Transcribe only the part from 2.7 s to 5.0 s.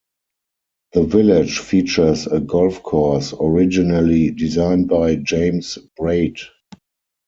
course, originally designed